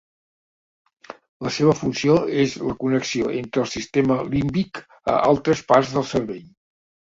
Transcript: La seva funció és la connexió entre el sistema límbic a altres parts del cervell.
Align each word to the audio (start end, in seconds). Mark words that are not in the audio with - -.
La 1.47 1.51
seva 1.57 1.75
funció 1.81 2.15
és 2.45 2.55
la 2.69 2.73
connexió 2.85 3.29
entre 3.43 3.63
el 3.65 3.69
sistema 3.75 4.19
límbic 4.33 4.81
a 5.15 5.19
altres 5.35 5.63
parts 5.75 5.95
del 6.01 6.09
cervell. 6.15 6.43